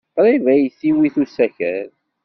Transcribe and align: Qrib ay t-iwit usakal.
Qrib 0.15 0.45
ay 0.53 0.63
t-iwit 0.77 1.15
usakal. 1.23 1.89